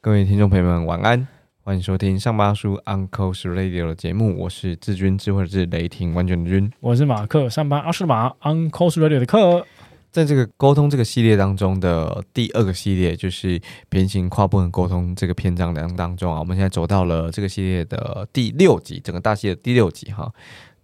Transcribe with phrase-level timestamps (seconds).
[0.00, 1.26] 各位听众朋友们，晚安，
[1.62, 6.70] 欢迎收听上巴叔 Uncle Radio 的节目，我是志军，智慧的智，雷霆完全的军。
[6.80, 9.64] 我是马克，上班阿是马 Uncle Radio 的课。
[10.12, 13.58] 在这个沟通这个系列当中的第二个系列，就是
[13.88, 20.30] 平行跨部门沟通这个篇章当当中啊，我们现在走到了这个系列的第六集，整个大系列第六集哈。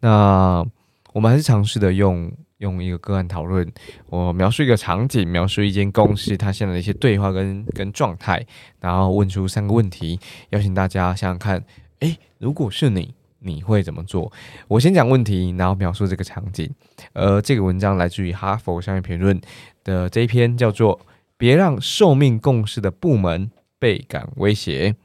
[0.01, 0.65] 那
[1.13, 3.71] 我们还是尝试的用用一个个案讨论，
[4.09, 8.47] 我描述一个场景，描述一间公司它现在的一些对话跟跟状态，
[8.81, 10.19] 然后问出三个问题，
[10.51, 11.63] 邀请大家想想看，
[11.99, 13.18] 诶，如果是你。
[13.41, 14.33] 你会怎么做？
[14.67, 16.69] 我先讲问题，然后描述这个场景。
[17.13, 19.41] 呃，这个文章来自于哈佛商业评论
[19.85, 20.99] 的这一篇，叫做
[21.37, 24.97] 《别让寿命共事的部门倍感威胁，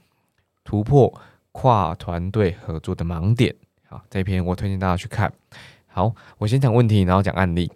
[0.63, 3.53] 突破跨团队合作的盲点》。
[3.87, 5.31] 好，这篇我推荐大家去看。
[5.85, 7.71] 好，我先讲问题，然后讲案例。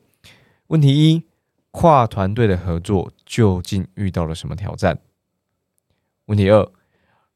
[0.67, 1.23] 问题一：
[1.69, 4.97] 跨团队的合作究竟遇到了什么挑战？
[6.25, 6.67] 问题二：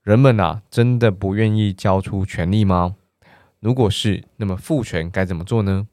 [0.02, 2.96] 人们啊，真的不愿意交出权力吗？
[3.62, 5.88] 如果是，那么赋权该怎么做呢？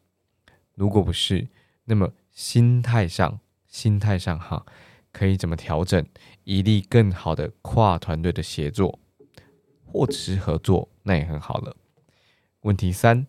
[0.74, 1.48] 如果不是，
[1.84, 4.64] 那么心态上，心态上哈，
[5.12, 6.02] 可以怎么调整，
[6.44, 8.98] 以利更好的跨团队的协作，
[9.84, 11.77] 或者是合作，那也很好了。
[12.62, 13.27] 问题三，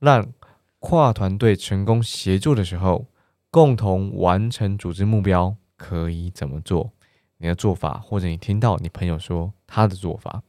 [0.00, 0.32] 让
[0.80, 3.06] 跨团队成功协作的时候，
[3.48, 6.90] 共同完成组织目标，可以怎么做？
[7.36, 10.42] 你的做法，或者你听到你朋友说他的做法。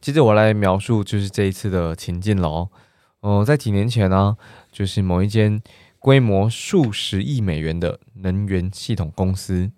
[0.00, 2.68] 接着我来描述，就是这一次的情境喽。
[3.20, 4.36] 哦，在几年前呢，
[4.70, 5.60] 就是某一间
[5.98, 9.70] 规模数十亿美元的能源系统公司。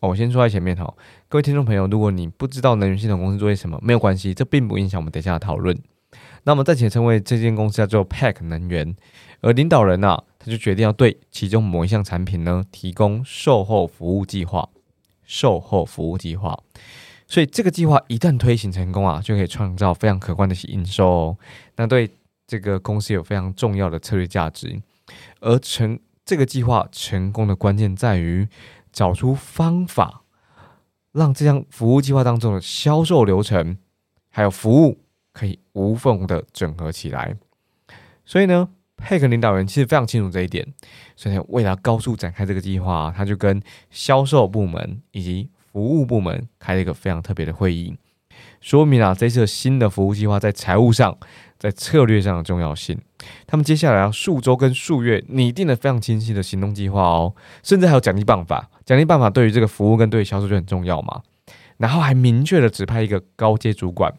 [0.00, 0.94] 哦，我先说在前面哈，
[1.28, 5.76] 各位听众朋友，如果你不知道能源系统公司做些什么，没有关系，这并不影响我们等下的讨论。
[6.42, 8.94] 那么暂且称为这间公司叫做 Pack 能源，
[9.40, 14.68] 而领导人呢，他就决定要对其中某一项产品呢，提供售后服务计划。
[15.24, 16.62] 售后服务计划。
[17.26, 21.38] 所以这个计划一旦推行成功啊，就可以创造非常可观的营收哦。
[21.76, 22.10] 那对
[22.46, 24.80] 这个公司有非常重要的策略价值。
[25.40, 28.48] 而成这个计划成功的关键在于
[28.92, 30.22] 找出方法，
[31.12, 33.76] 让这项服务计划当中的销售流程
[34.30, 34.98] 还有服务
[35.32, 37.36] 可以无缝的整合起来。
[38.24, 40.66] 所以呢，佩克领导人其实非常清楚这一点，
[41.14, 47.96] 所以为了高速展开这个计划，他就跟销售部门以及服务部门开了一个非常特别的会议，
[48.60, 51.18] 说明啊这次新的服务计划在财务上、
[51.58, 52.96] 在策略上的重要性。
[53.44, 57.34] 他们接下来要数周跟数月拟定了非常清晰的行动计划哦，
[57.64, 58.70] 甚至还有奖励办法。
[58.84, 61.22] 奖励办法对于这个服务跟对于销售就很重要嘛。
[61.78, 64.14] 然后还明确的指派一个高阶主管，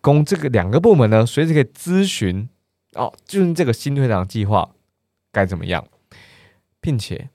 [0.00, 2.48] 供这个两个部门呢随时可以咨询
[2.94, 4.70] 哦，就是这个新推展计划
[5.30, 5.86] 该怎么样，
[6.80, 7.28] 并且。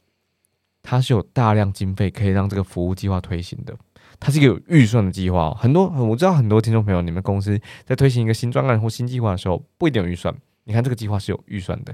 [0.89, 3.75] 它是有大量经费可以让这个服务计划推行的，
[4.19, 5.51] 它是一个有预算的计划。
[5.51, 10.33] 很多我知道很多听众朋友，你们公司在推行一个新专案或新计划的时候，不一定有预算。
[10.63, 11.94] 你看这个计划是有预算的，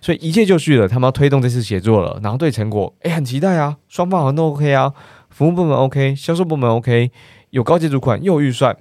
[0.00, 0.86] 所以一切就绪了。
[0.86, 4.94] 他们要推动这次协作了，然后对成果，哎，很期待啊，双方好像都 OK 啊，
[5.28, 7.10] 服务部门 OK，销售部门 OK，
[7.50, 8.76] 有高级主管又有预算。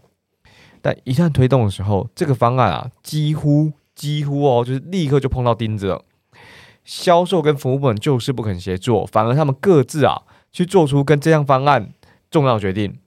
[0.84, 6.06] 但一旦推动的时候，这个方案啊，几乎几乎哦，就是立刻就碰到钉子了。
[6.84, 11.94] 销售跟服务部门就是不肯协作，反而他们各自啊去做出跟这项方案
[12.30, 13.00] 重要决定，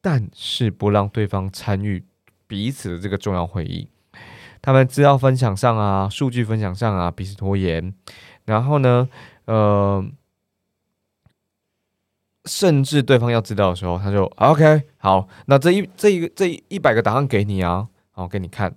[0.00, 2.04] 但是不让对方参与
[2.46, 3.88] 彼此的这个重要会议。
[4.60, 7.94] 他们资料分享上啊，数据分享上啊，彼此拖延。
[8.44, 9.08] 然后呢，
[9.46, 10.04] 呃，
[12.44, 18.74] 甚至对方要知道的时候，他就 OK 好，那这一这一个这一百个档案给你啊，好给你看，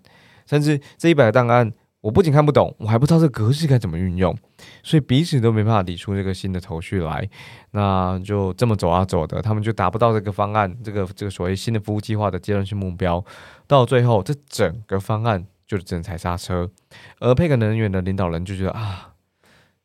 [0.47, 1.73] 甚至这一百个档案。
[2.05, 4.37] 我不仅看不懂，我还不知道这格式该怎么运用，
[4.83, 7.27] 所以彼此都没办法理出这个新的头绪来。
[7.71, 13.25] 那就这么走啊走的，他们就达不到这个方案，这个这个所谓新的服务计划的阶段性目标。
[13.65, 16.69] 到最后，这整个方案就只能踩刹车。
[17.17, 19.15] 而佩克能源的领导人就觉得啊，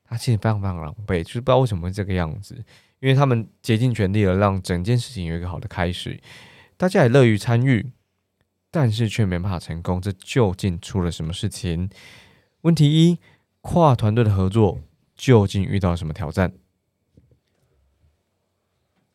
[0.05, 2.55] 他其实非常非常狼狈，就是不知道为什么会这个样子。
[2.99, 6.20] 因为他们竭尽全力了，让整件事情有一个好的开始，
[6.76, 7.93] 大家也乐于参与。
[8.70, 11.90] 但是却没办法成功，这究竟出了什么事情？
[12.62, 13.19] 问题一：
[13.61, 14.78] 跨团队的合作
[15.17, 16.52] 究竟遇到什么挑战？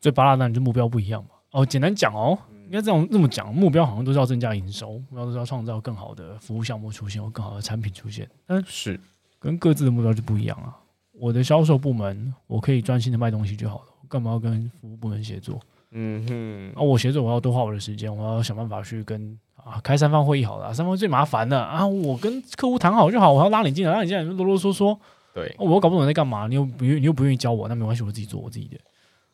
[0.00, 1.30] 最巴拉的就目标不一样嘛。
[1.52, 8.28] 哦，简单讲哦，应该这样这么讲，目标好像都是要增加营收，目标都是要创造更好的服务项目出现或更好的产品出现。
[8.46, 9.00] 但是
[9.38, 10.76] 跟各自的目标就不一样啊。
[11.12, 15.58] 我的销售部门，我可以专心的卖东西就好了，干嘛要跟服务部门协作？
[15.92, 24.96] 嗯哼，啊，我协作我要多花我的时间，我要想办法去跟啊开三方会议好了，三方最麻烦的啊，我跟客户谈好就好，我要拉你进来，拉你进来啰啰嗦嗦，
[25.34, 28.78] 对啊我又搞不懂你在干嘛，你又不愿你又不愿意教我，那没关系，我自己做我自己的。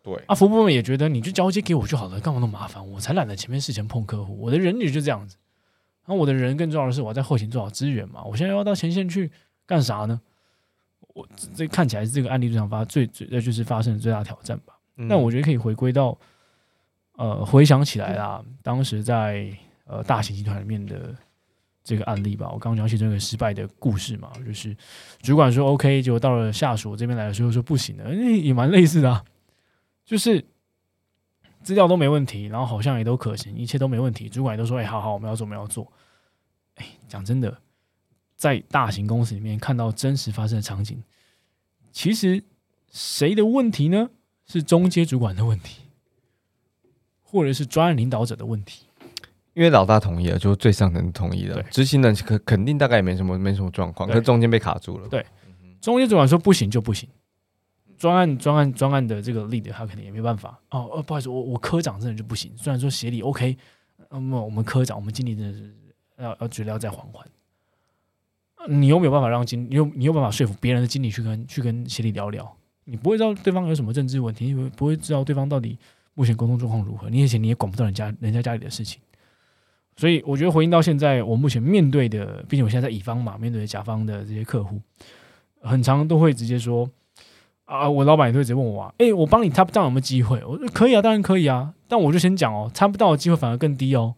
[0.02, 2.84] 对，啊，服务部门也觉得你就交接给我就好了，干嘛那么麻烦？
[2.90, 5.36] 我才懒得前面事前碰客户，我的人也就这样子。
[6.04, 8.24] 然后我的人更重要的是，我要在后勤做好资源嘛。
[8.24, 9.30] 我现在要到前线去
[9.66, 10.20] 干啥呢？
[11.14, 14.74] 我这这看起来是这个案例最常发最最呃就是发生的最大挑战吧。
[14.96, 16.18] 嗯但我觉得可以回归到，
[17.16, 19.48] 呃，回想起来啦，当时在
[19.84, 21.14] 呃大型集团里面的
[21.82, 22.46] 这个案例吧。
[22.52, 24.76] 我刚刚讲起这个失败的故事嘛，就是
[25.20, 29.24] 主管说 OK，结果到了下属这边来的时候说不行了，诶也蛮类似的、啊，
[30.04, 30.44] 就是
[31.62, 35.92] 资料都没问题，然后好像也都可行，一切都没问题，主管都说哎、好好，我们要做，我们要做。
[36.76, 37.58] 哎，讲真的，
[38.36, 41.02] 在大型公司里面看到真实发生的场景，
[41.92, 42.42] 其实
[42.90, 44.10] 谁的问题呢？
[44.44, 45.82] 是中阶主管的问题，
[47.22, 48.86] 或者是专案领导者的问题。
[49.54, 55.08] 因为老大同意了，就是最上层同意了，执行人肯肯定大概也没什么没什么状况，可是中间被卡住了。
[55.08, 55.24] 对
[55.80, 57.08] 中间主管说不行就不行，
[57.98, 60.88] 专案专案专案的这个 lead 他肯定也没办法哦。
[60.94, 62.52] 呃，不好意思，我我科长真的就不行。
[62.56, 63.56] 虽然说协理 OK，
[64.10, 65.74] 那么我们科长我们经理真的是
[66.18, 67.26] 要要觉得要再缓缓。
[68.56, 75.76] 呃你又没有办法让经，你又你有办法说服别人的经理去跟去跟协理聊聊，你不会知道对方有什么政治问题，你不会不会知道对方到底
[76.14, 79.00] 目前沟通状况如何，你而且你也管不到人家人家家里的事情。
[79.96, 84.80] 所以我觉得回应到现在，我目前面对的，毕竟我现在在乙方嘛，面对甲方的这些客户，
[85.60, 86.88] 很常都会直接说
[87.64, 90.42] 啊，我老板也会直接问我啊，诶，我帮你 tap down 有没有机会？
[90.44, 94.14] 我说可以啊，当然可以啊，但我就先讲哦，tap down 的机会反而更低哦。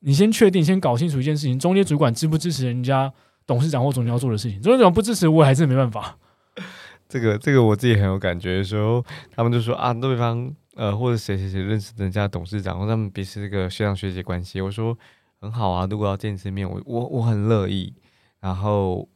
[0.00, 3.12] 你先确定，先搞清楚一件事情，中间主管支不支持人家
[3.46, 4.62] 董事长或总经理要做的事情？
[4.62, 6.16] 中间主管不支持，我也还是没办法。
[7.08, 9.04] 这个这个我自己很有感觉的时候，
[9.34, 14.96] 他们就说啊，对方呃或者谁谁谁认识人家董事长，或他们彼此这个学长学姐关系，我说
[15.40, 17.92] 很好啊，如果要见一次面，我我我很乐意，
[18.38, 19.08] 然后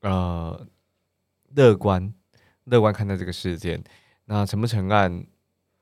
[0.00, 0.66] 呃
[1.54, 2.12] 乐观
[2.64, 3.80] 乐观看待这个事件，
[4.24, 5.24] 那成不成案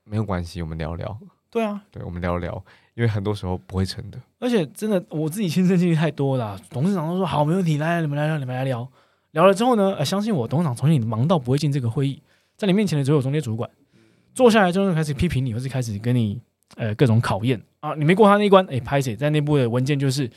[0.05, 1.19] 没有关系，我们聊聊，
[1.51, 2.62] 对啊，对我们聊聊，
[2.93, 8.87] 因为很多时候不会成的，而且真的我自己亲身经历太多了啊，董事长都说好，没问题，来，你们来聊，你们来聊。
[9.33, 12.23] 聊了之后呢，呃，相信我，董事长从你忙到不会进这个会议，
[12.57, 13.71] 在你面前的只有中间主管，
[14.37, 16.38] 坐下来之后就开始批评你，或是开始跟你
[16.77, 20.31] 呃各种考验啊，你没过他那一关，哎，拍谁在内部的文件就是，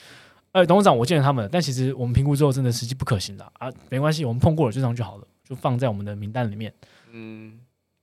[0.54, 6.74] 呃，董事长我见了他们了，但其实我们评估之后真的实际不可行的啊，没关系，我们碰过了就这样就好了，就放在我们的名单里面。
[7.12, 7.60] 嗯，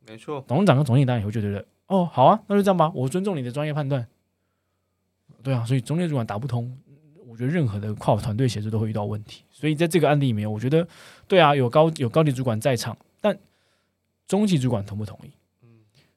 [0.06, 4.06] 没错，董事长跟总经理当然也会觉得，哦，好啊，那就这样吧，我尊重你的专业判断。
[5.42, 6.76] 对啊，所以中间主管打不通，
[7.26, 9.44] 我觉得任何的跨团队协作都会遇到问题。
[9.50, 10.86] 所以在这个案例里面，我觉得
[11.26, 13.38] 对啊，有高有高级主管在场，但
[14.28, 15.30] 中级主管同不同意？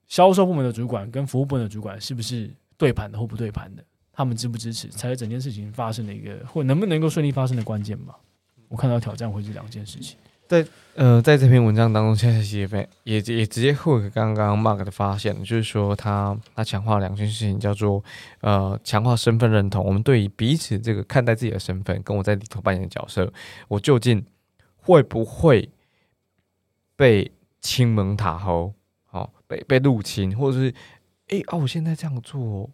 [0.09, 3.83] 销售部门的主管跟服务部门的主管是不是对盘的或不对盘的？
[4.11, 8.17] 他们支不支持，才是整件事情发生的一个或能不能够顺利发生的关键吧。
[8.67, 10.17] 我看到挑战会是两件事情。
[10.45, 10.65] 在
[10.95, 12.67] 呃，在这篇文章当中，现在也
[13.03, 18.03] 也也直接 hook 刚刚 Mark 的发现，就是说他他强化两件事情，叫做
[18.41, 23.31] 呃强化身份认同，我们对于彼此这个看待自己的身份，跟我在里头扮演的角色，
[23.67, 24.25] 我究竟
[24.75, 25.69] 会不会
[26.95, 27.31] 被
[27.61, 28.73] 亲蒙塔后，好、
[29.49, 30.73] 被被入侵，或者是
[31.27, 32.69] 诶啊，我现在这样做，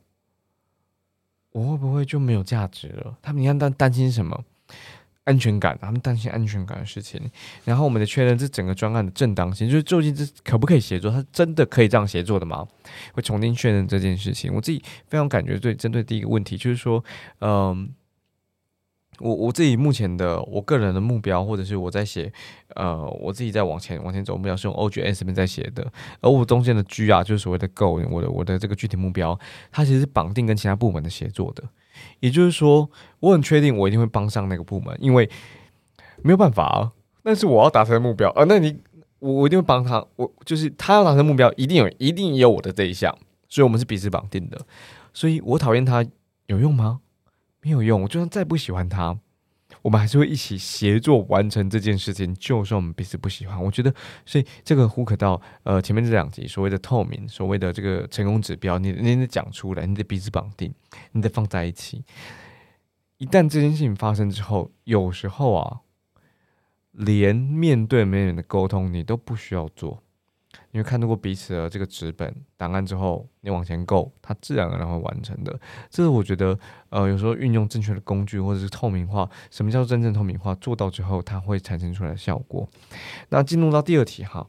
[1.51, 3.18] 我会不会就没有价值了？
[3.22, 4.44] 他们你看担担心什么？
[5.24, 7.19] 安全感，他们担心安全感的事情。
[7.64, 11.09] 然后我们的确认这整个专案的正当性，就是究竟这可不可以协作？
[11.09, 12.68] 他真的可以这样协作的吗？
[13.11, 14.54] 会重新确认这件事情。
[14.54, 17.04] 我自己非常感觉对，针对第一个问题，就是说，
[17.40, 17.90] 嗯、
[19.19, 22.31] 我我自己目前的我个人的目标，或者是我在写，
[22.76, 25.90] 呃，我自己在往前往前走目标是用 OGS 这边在写的，
[26.22, 29.40] 而我中间的 G 啊，就是所谓的 Go，我的我的这个具体目标，
[29.72, 31.64] 它其实是绑定跟其他部门的协作的。
[32.19, 32.90] 也就是说，
[33.22, 35.30] 我很确定我一定会帮上那个部门，因为
[36.22, 36.92] 没有办法啊，
[37.24, 38.44] 那是我要达成的目标啊。
[38.50, 38.78] 那你
[39.19, 43.18] 我我一定会帮他，我就是他要达成目标，一定有一定也有我的这一项，
[43.48, 44.60] 所以我们是彼此绑定的。
[45.14, 46.06] 所以我讨厌他
[46.48, 47.00] 有用吗？
[47.66, 48.04] 没有用。
[48.04, 49.18] 我就算再不喜欢他，
[49.81, 53.62] 我们还是会一起协作完成这件事情，就算我们彼此不喜欢。
[53.62, 53.92] 我觉得，
[54.24, 60.72] 所以这个呼可到呃前面这两集所谓的透明，所谓的这个成功指标，你你得讲出来，你得彼此绑定，
[61.14, 62.06] 你得放在一起。
[63.18, 65.81] 一旦这件事情发生之后，有时候啊，
[66.92, 70.04] 连面对面的沟通你都不需要做，
[70.76, 75.58] 因为看到过彼此的这个纸本档案之后，你往前够，它自然而然会完成的。
[75.90, 80.54] 这是我觉得，呃，有时候运用正确的工具或者是透明化，什么叫真正透明化？
[80.56, 82.68] 做到之后，它会产生出来的效果。
[83.30, 84.46] 那进入到第二题哈，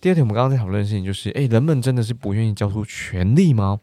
[0.00, 3.78] 第二题我们刚刚在讨论的事情就是，诶，人们真的是不愿意交出权力吗？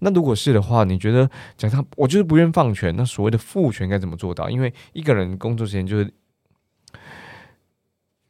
[0.00, 4.50] 那如果是的话，你觉得讲他，我就是不愿放权，那所谓的赋权该怎么做到？
[4.50, 6.12] 因为一个人工作时间就是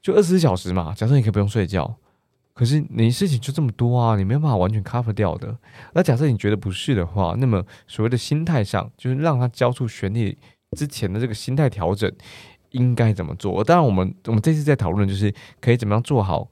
[0.01, 1.97] 就二十四小时嘛，假设你可以不用睡觉。
[2.59, 5.57] 可是你事情就这么多啊，你没有办法完全 cover 掉的。
[5.95, 10.37] 那假设你觉得不是的话，那么所谓的心态上，就是让他交出权力
[10.77, 12.13] 之前的这个心态调整，
[12.71, 13.63] 应该怎么做？
[13.63, 16.49] 当然，我们我们这次在讨论就是可以怎么样做好，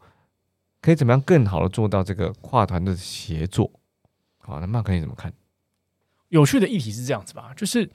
[0.81, 3.69] 可以怎么样更好的做到这个跨团的协作。
[4.39, 5.33] 好，那马克你怎么看？
[6.29, 7.91] 有趣的议题是这样子吧，就是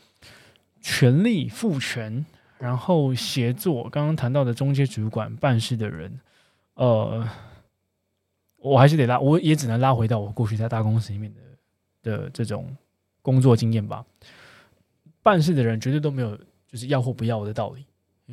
[0.82, 2.26] 权力赋权，
[2.60, 3.90] 然后协作。
[3.90, 6.20] 刚刚谈到的中介主管办事的人，
[6.74, 7.26] 呃。
[8.62, 11.42] 我还是得拉，我也只能拉回到我过去在大公司里面的
[12.18, 12.74] 的这种
[13.22, 14.06] 工作经验吧。
[15.24, 16.38] 办事的人绝对都没有
[16.68, 17.86] 就是要或不要的道理，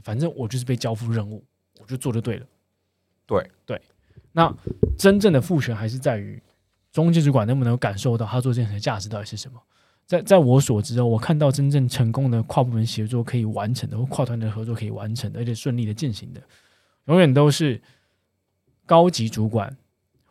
[0.02, 1.42] 反正我就是被交付任务，
[1.80, 2.47] 我就做就对了。
[3.26, 3.80] 对对，
[4.32, 4.54] 那
[4.97, 6.42] 真正的赋权还是在于
[6.92, 9.61] 中介主管能不能感受到他做这件事的价值到底是什么。
[10.06, 16.40] 在在我所知哦，我看到真正成功的跨部门协作可以完成的，或跨团队合作可以完成的，而且顺利的进行的，
[17.04, 17.80] 永远都是
[18.87, 19.76] 高级主管。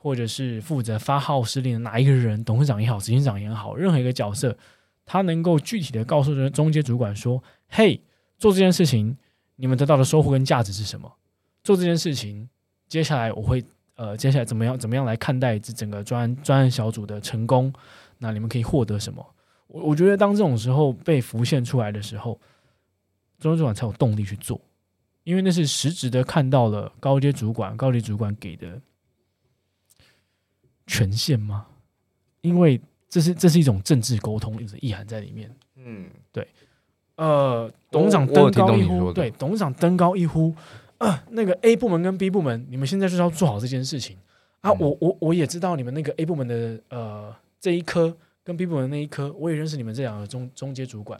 [0.08, 4.58] 或者是负责发号施令的哪一个人，董事长也好，执行长也好，任何一个角色，
[5.06, 8.00] 他能够具体的告诉这中间主管说：“嘿，
[8.38, 9.18] 做这件事情，
[9.58, 11.12] 你们得到的收获跟价值是什么？
[11.62, 12.48] 做这件事情，
[12.88, 13.62] 接下来我会
[13.96, 17.74] 呃，接下来怎么样怎么样来看待这整个专专案小组的成功？
[18.18, 19.22] 那你们可以获得什么？
[19.68, 22.40] 我我觉得当这种时候被浮现出来的时候，
[23.40, 24.58] 中间主管才有动力去做，
[25.26, 28.80] 因为那是实质的看到了高阶主管、高级主管给的。”
[30.88, 31.68] 权限吗？
[32.42, 35.54] 因为这是这是一种政治沟通，有着意涵在里面。
[35.76, 36.48] 嗯，对。
[37.18, 40.54] 呃，董事长登高一呼，对，董事长登高一呼，
[41.00, 44.16] 啊，那个 A 部门跟 B 部门，你们现在就是要做好这件事情
[44.62, 44.72] 啊。
[44.74, 51.20] 我我我也知道你们那个 A 部门的呃这一科跟 B 部门那一科，我也认识你们这两个中中阶主管。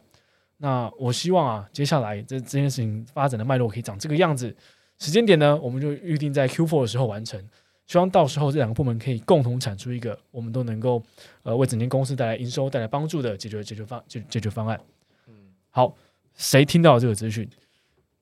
[0.58, 4.54] 那我希望啊，接下来这这件事情发展的脉络可以长这个样子。
[4.98, 7.42] 时间点呢，我们就预定在 Q4 的时候完成。
[7.88, 11.02] 希望到时候这两个部门可以共同产出一个我们都能够
[11.42, 14.78] 呃为整间公司带来营收、带来帮助的解决解决方解解决方案。
[15.26, 15.34] 嗯，
[15.70, 15.96] 好，
[16.34, 17.48] 谁听到这个资讯？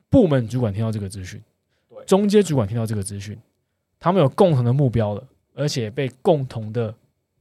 [0.08, 1.42] 部门主管听到这个资讯，
[1.88, 3.36] 对，中间主管听到这个资讯，
[3.98, 6.94] 他们有共同的目标了，而且被共同的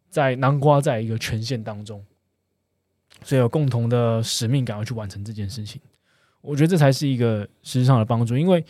[0.10, 2.04] 在南瓜在一个权限当中，
[3.22, 5.80] 所以有共同的使命感要去完成这件事情。
[6.42, 8.66] 我觉得这才是一个实质上的帮助，因为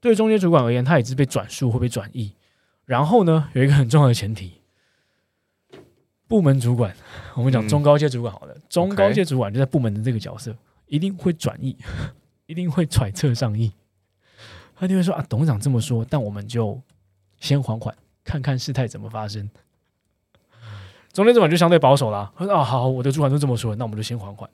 [0.00, 2.32] 对中间主管而言，他也是被转述或被转译。
[2.90, 4.50] 然后呢，有一个很重要的前提，
[6.26, 6.92] 部门主管，
[7.36, 10.52] 我们讲中高阶主管好了，中高阶主管就在部门的这个角色，
[10.86, 11.76] 一定会转意，
[12.46, 13.70] 一定会揣测上意，
[14.74, 16.82] 他就会说啊，董事长这么说，但我们就
[17.38, 17.94] 先缓缓，
[18.24, 19.48] 看看事态怎么发生。
[21.12, 24.50] 中间主管就相对保守啦，他说啊，好，我的主管都这么说，那我们就先缓缓，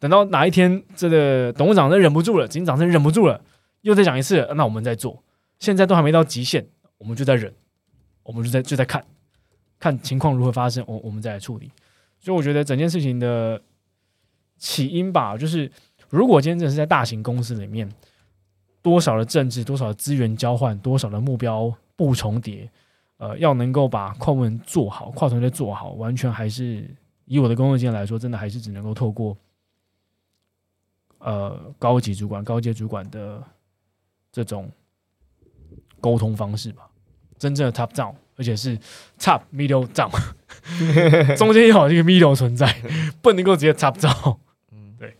[0.00, 3.40] 等到哪一天这个董事长真忍不住了，执行长真忍不住了，
[3.82, 5.22] 又再讲一次，那我们再做，
[5.60, 6.66] 现在都还没到极限。
[6.98, 7.52] 我们就在忍，
[8.22, 9.04] 我们就在就在看，
[9.78, 11.70] 看情况如何发生，我我们再来处理。
[12.18, 13.62] 所以我觉得整件事情的
[14.56, 15.70] 起因吧，就是
[16.08, 17.86] 如果今天真的是在大型公司里面，
[18.80, 22.70] 多少的政治，多少的资源交换，多少的目标不重叠，
[23.18, 26.88] 呃，要能够把跨文做好，跨团队做好，完全还是
[27.26, 29.36] 以我的工作经验来说，真的还是只能够透过
[31.18, 33.42] 呃高级主管、高阶主管的
[34.32, 34.72] 这种。
[36.00, 36.88] 沟通方式吧，
[37.38, 38.78] 真正的 top down，而且是
[39.18, 40.10] top middle down，
[41.36, 42.74] 中间有一个 middle 存在，
[43.22, 44.36] 不能够直接 top down。
[44.72, 45.14] 嗯， 对。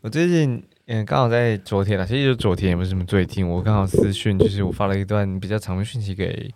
[0.00, 6.48] 我最近嗯，刚好在昨天啊，其实就昨天也不是什么最近，我刚好私讯，就是我发了一段比较长的讯息给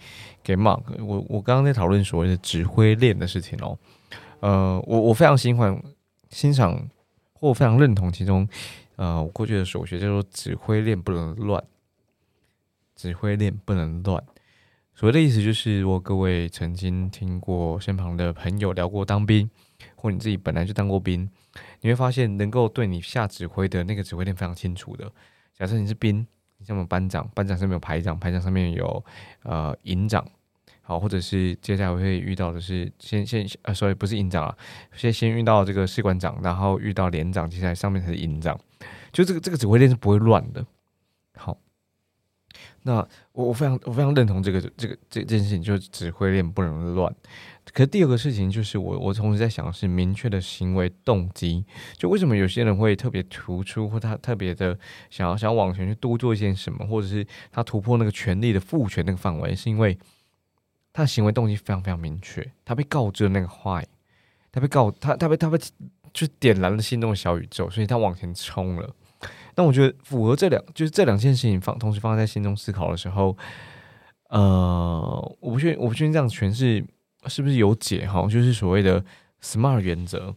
[0.45, 0.81] 给 Mark。
[1.05, 3.77] 我我刚刚在讨论所谓的指挥链的事情哦。
[4.41, 5.77] 呃，我我非常喜欢
[6.31, 6.73] 欣赏，
[7.35, 8.49] 或我非常认同其中
[8.97, 11.63] 呃，我过去的所学叫做指挥链不能乱。
[13.03, 14.23] 指挥链不能乱，
[14.95, 19.51] 所谓的意思就是，如果各位曾经听过身旁的朋友聊过当兵，
[19.97, 21.29] 或你自己本来就当过兵，
[21.81, 25.13] 你会发现，能够对你下指挥的那个指挥链非常清楚的。
[25.53, 26.25] 假设你是兵，
[26.59, 29.05] 你像我们班长，班长上面有排长，排长上面有
[29.43, 30.25] 呃营长，
[30.81, 34.57] 好，或者是接下来会遇到的是先先呃，所以不是营长啊，
[34.95, 38.57] 先先遇到这个士官长，然后遇到连长，接下来上面才是营长，
[39.13, 40.65] 就这个这个指挥链是不会乱的。
[41.35, 41.59] 好。
[42.85, 42.97] 那
[43.33, 47.15] 我我非常我非常认同这个这个这件事情，就是指挥链不能乱。
[47.73, 51.65] 可是第二个事情就是我我同时在想的是明确的行为动机，
[51.97, 54.77] 就为什么有些人会特别突出，或他特别的
[55.11, 59.97] 想要想要往前去多做一件什么，或者是他突破那个权力的父权那个范围，是因为
[60.93, 63.87] 他的行为动机非常非常明确，他被告知了那个坏，
[64.51, 65.57] 他被告他他被他被
[66.13, 68.93] 就点燃了心中的小宇宙，所以他往前冲了。
[69.55, 73.37] 那我觉得符合这两，就是这两件事情放同时放在心中思考的时候，
[74.31, 76.83] 呃，我不确我不确定这样诠释
[77.27, 79.05] 是不是有解哈，就是所谓的
[79.43, 80.35] SMART 原则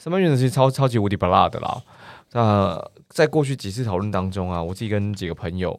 [0.00, 1.82] ，SMART 原则是超超级无敌不辣的啦。
[2.32, 5.78] 那在过去几次讨论当中啊，我自己跟几个朋友，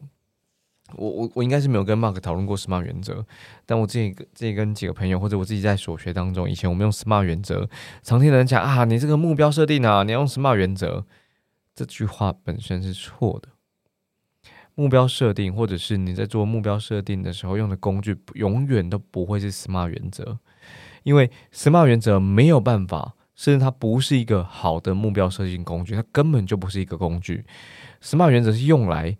[0.96, 3.26] 我我我应该是没有跟 Mark 讨论过 SMART 原则，
[3.66, 7.68] 但我自己自己跟几个朋友或者我自己在所学当中，以前我们用 SMART 原则，
[8.04, 11.04] 常听人讲啊，你这个目标设定啊，你要用 SMART 原则。
[11.78, 13.50] 这句话本身是错的。
[14.74, 20.40] 目标设定，或者是你在做目标设定的时候用的工具，永远都不会是 SMART 原则，
[21.04, 27.46] 因为 SMART 原则没有办法，甚至它不是一个好的目标设定工具，它根本就不是一个工具。
[28.02, 29.16] SMART 原则是用来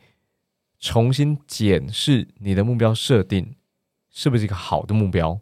[0.80, 3.56] 重新检视你的目标设定
[4.10, 5.40] 是不是一个好的目标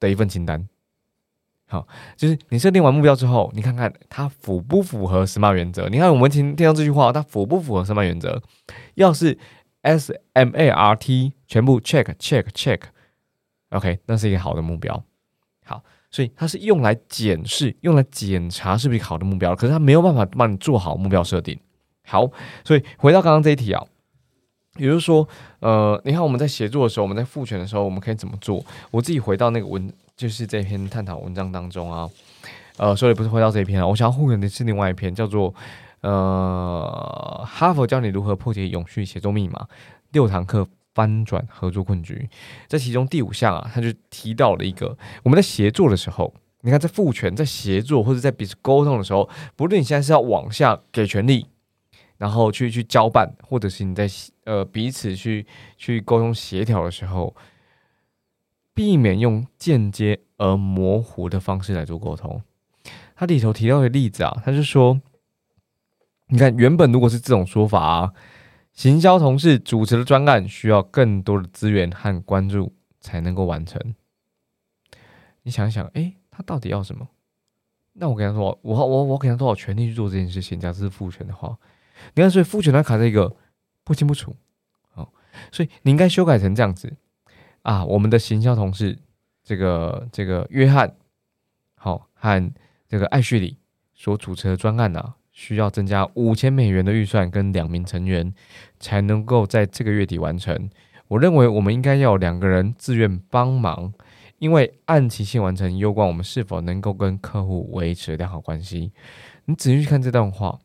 [0.00, 0.68] 的一份清单。
[1.66, 5.88] 好，就是你设定完目标之后，你看看它符不符合 SMART 原则？
[5.88, 8.40] 你看我们听听到这句话，它符不符合 SMART 原则？
[8.94, 9.36] 要是
[9.80, 15.02] S M A R T 全部 check check check，OK，那是一个好的目标。
[15.64, 21.58] 好，所以它是用来检视、用来检查是不是好的目标，可是它没有办法帮你做好目标设定。
[22.06, 22.30] 好，
[22.62, 23.82] 所以回到刚刚这一题啊，
[24.76, 25.26] 也就是说，
[25.60, 28.62] 呃，你看我们在写作的时候，我们在复权的时候，我们可以怎么做？
[28.90, 29.90] 我自己回到那个文。
[30.16, 32.08] 就是这篇探讨文章当中啊，
[32.76, 35.52] 呃，所以不是回到这篇啊，我想要呼应的是另外一篇，叫做
[36.02, 39.66] 呃，哈佛教你如何破解永续写作密码
[40.12, 42.28] 六堂课翻转合作困局。
[42.68, 51.48] 在其中第五项啊，他就提到了一个，我们在协作的时候，你看在赋权、在协作或者在彼此沟通的时候，不论你现在是要往下给权力，
[52.18, 54.08] 然后去去交办，或者是你在
[54.44, 55.44] 呃彼此去
[55.76, 57.34] 去沟通协调的时候。
[58.74, 62.42] 避免用间接而模糊的方式来做沟通。
[63.16, 65.00] 他里头提到的例子啊，他是说，
[66.26, 68.12] 你看，原本如果是这种说法啊，
[68.72, 73.94] 行销同事主持的专案需要更多的资源和关注才能够完成。
[75.44, 77.08] 你想想，哎，他到底要什么？
[77.92, 80.58] 那我跟他说，我我我给他多少权利去做这件事情？
[80.58, 81.56] 假设是父权的话，
[82.14, 83.36] 你看，所以父权它卡在一个
[83.84, 84.34] 不清不楚。
[84.90, 85.12] 好，
[85.52, 86.96] 所以你应该修改成这样子。
[87.64, 88.98] 啊，我们的行销同事，
[89.42, 90.94] 这个这个约翰，
[91.76, 92.52] 好和
[92.86, 93.56] 这个艾旭里
[93.94, 98.34] 所主持的专案呢，需要增加五千美元的预算跟两名成员，
[98.78, 100.68] 才能够在这个月底完成。
[101.08, 103.94] 我认为我们应该要两个人自愿帮忙，
[104.38, 108.92] 因为按期限完成，攸关我们是否能够跟客户维持良好关系。
[109.46, 110.58] 你仔细去看这段话，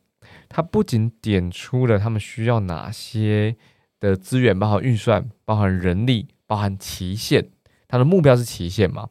[0.50, 3.56] 它不仅点出了他们需要哪些
[4.02, 6.28] 的资源，包含预算，包含人力。
[6.50, 7.48] 包含期限，
[7.88, 9.08] 他的目标是期限嘛？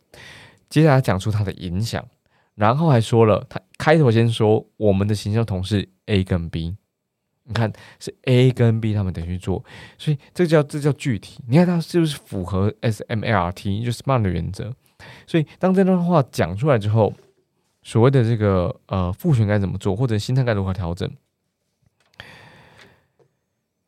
[0.68, 2.04] 接下来讲出他的影响，
[2.56, 6.74] 然后还说了，他开头先说我们的行销同事 A 跟 B，
[7.44, 9.64] 你看是 A 跟 B 他们等于做，
[9.96, 11.40] 所以这叫这叫具体。
[11.46, 14.74] 你看他是不是符合 S M A R T 就 SMART 的原则？
[15.28, 17.14] 所以当这段话讲出来之后，
[17.84, 21.08] 所谓的这个呃复权该怎么做，或者心态该如何调整？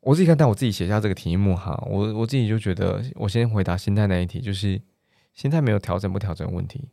[0.01, 4.81] 我自己看，但我自己写下这个题目哈，我我自己就觉得，我先回答心态那一题，就是
[5.33, 6.89] 心态没有调整不调整问题。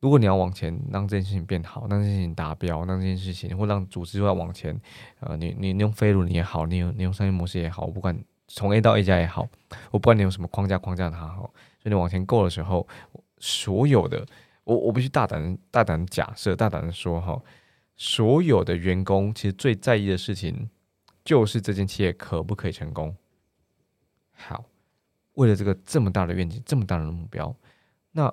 [0.00, 4.80] 如果你要往前让这件事情变好，让这件事情达标，让这件事情或让组织要往前，
[5.20, 9.46] 呃，你你用飞轮也好，你用你用商业模式也好，我不管从 A 到 A 加也好，
[9.90, 11.42] 我不管你用什么框架框架它好，
[11.82, 12.88] 所以你往前够的时候，
[13.36, 14.24] 所有的
[14.64, 17.38] 我我必须大胆大胆假设，大胆的说哈，
[17.96, 20.70] 所有的员工其实最在意的事情。
[21.28, 23.14] 就是这间企业可不可以成功？
[24.32, 24.64] 好，
[25.34, 27.54] 为了这个这么大的愿景，这么大的目标，
[28.12, 28.32] 那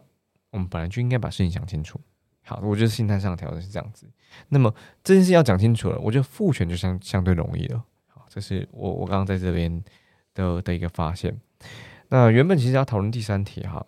[0.50, 2.00] 我们本来就应该把事情想清楚。
[2.46, 4.10] 好，我觉得心态上调整是这样子。
[4.48, 7.84] 那么这件事要讲清楚了，我觉得复权就相相对容易了。
[8.08, 9.84] 好，这是我我刚刚在这边
[10.34, 11.38] 的的一个发现。
[12.08, 13.86] 那原本其实要讨论第三题哈，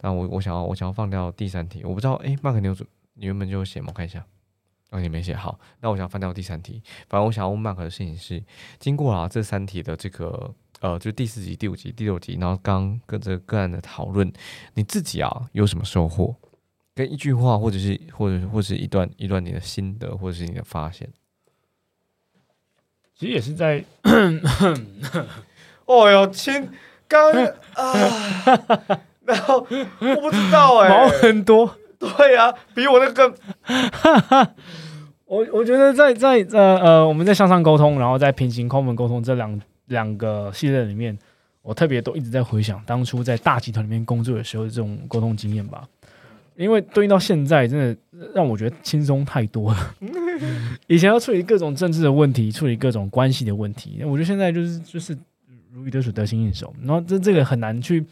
[0.00, 2.74] 那我我想要我想要放掉第三题，我不知道哎，Mark 你有
[3.12, 3.88] 你原本就写吗？
[3.88, 4.24] 我看一下。
[4.90, 6.80] 哦，你没写好，那我想翻到第三题。
[7.08, 8.42] 反正我想要问 Mark 的事情是，
[8.78, 14.32] 经过啊这三题的这个呃，就第四集、第五集、第六集，然后刚跟这个个案的讨论，
[14.74, 16.36] 你自己啊有什么收获？
[16.94, 21.08] 跟一句话，或者是或者或是一段一段你的心得，或者是你的发现？
[23.18, 23.84] 其实也是在
[25.84, 26.70] 哦哟，亲，
[27.08, 27.32] 刚
[27.74, 31.76] 啊，然后我不知道哎、毛很多。
[32.18, 33.34] 对呀、比我那个
[35.26, 41.18] 我我觉得在在呃呃，我们在向上沟通，然后在平行空门沟通这两两个系列里面，
[41.62, 45.82] 我特别都一直在回想当初在大集团里面工作的时候的这种沟通经验吧。
[46.56, 47.94] 因为对应到现在，真的
[48.34, 49.94] 让我觉得轻松太多了。
[50.86, 55.14] 以前要处理各种政治的问题，处理各种关系的问题，我觉得现在就是就是
[55.70, 56.72] 如鱼得水，得心应手。
[56.82, 58.02] 然后这这个很难去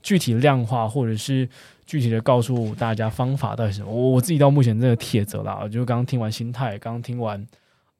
[0.00, 1.46] 具体量化，或者是
[1.90, 3.90] 具体的告诉大家方法到底是什么。
[3.90, 7.44] 我我自己到目前这个铁则啦，就刚刚听完心态，刚刚听完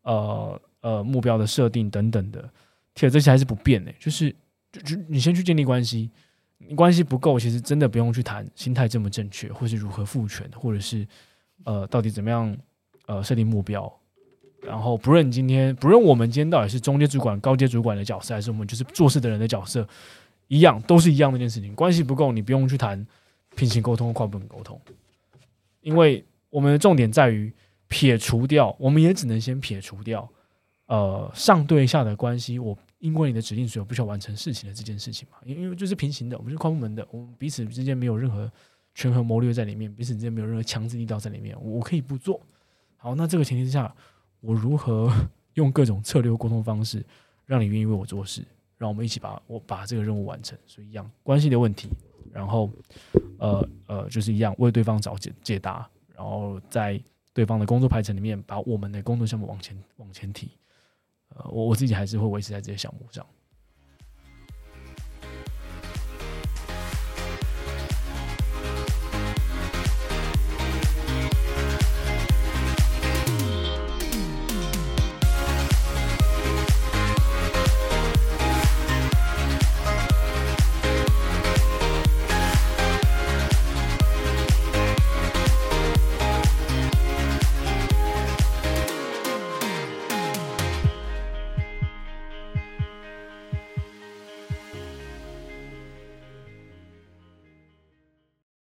[0.02, 2.48] 呃呃目标的设定等等的
[2.94, 4.30] 铁则，其实还是不变的、就是
[4.70, 6.08] 就就你先去建立关系，
[6.58, 11.04] 你关系不够，其实真的不用去谈心态这么正确，或是如何赋权，或者是
[11.64, 12.56] 呃到底怎么样
[13.06, 13.92] 呃设定目标。
[14.62, 19.84] 然后不论今天，不论我们今天到底是中阶主管、高阶主管的角色，还是我们就是做事的人的角色，
[20.46, 21.74] 一样都是一样的一件事情。
[21.74, 23.04] 关系不够，你不用去谈
[23.56, 24.80] 平行沟通、跨部门沟通，
[25.80, 27.52] 因为我们的重点在于
[27.88, 30.28] 撇除掉，我们也只能先撇除掉，
[30.86, 32.58] 呃，上对下的关系。
[32.58, 38.50] 我因为你的指令，所以我不需要完成事情的这件事情嘛，因为就是平行的，我们是跨部门的，我们彼此之间没有任何
[38.94, 42.40] 权衡谋略在里面，彼此之间没有任何强制力道在里面，我可以不做。
[42.96, 43.94] 好，那这个前提之下，
[44.40, 45.10] 我如何
[45.54, 47.04] 用各种策略沟通方式，
[47.46, 48.44] 让你愿意为我做事，
[48.76, 50.58] 让我们一起把我把这个任务完成？
[50.66, 51.88] 所以一样关系的问题，
[52.32, 52.70] 然后
[53.38, 57.00] 呃呃，就是一样为对方找解解答，然后在
[57.32, 60.50] 对方的工作排程里面，把我们的工作项目往前往前提。
[61.30, 63.24] 呃，我我自己还是会维持在这些项目上。